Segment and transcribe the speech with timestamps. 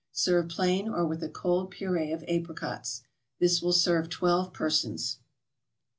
[0.13, 3.03] Serve plain or with a cold Purée of Apricots.
[3.37, 5.19] This will serve twelve persons.